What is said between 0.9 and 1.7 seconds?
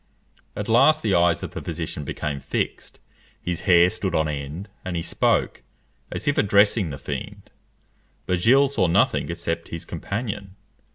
the eyes of the